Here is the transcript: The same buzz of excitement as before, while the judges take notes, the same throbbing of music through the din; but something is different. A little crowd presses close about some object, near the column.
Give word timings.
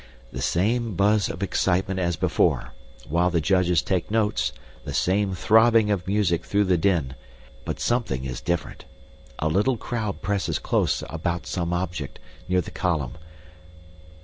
The 0.31 0.41
same 0.41 0.95
buzz 0.95 1.29
of 1.29 1.43
excitement 1.43 1.99
as 1.99 2.15
before, 2.15 2.73
while 3.07 3.29
the 3.29 3.39
judges 3.39 3.83
take 3.83 4.09
notes, 4.09 4.51
the 4.83 4.95
same 4.95 5.35
throbbing 5.35 5.91
of 5.91 6.07
music 6.07 6.43
through 6.43 6.63
the 6.63 6.75
din; 6.79 7.13
but 7.65 7.79
something 7.79 8.25
is 8.25 8.41
different. 8.41 8.85
A 9.37 9.47
little 9.47 9.77
crowd 9.77 10.23
presses 10.23 10.57
close 10.57 11.03
about 11.07 11.45
some 11.45 11.71
object, 11.71 12.17
near 12.47 12.61
the 12.61 12.71
column. 12.71 13.13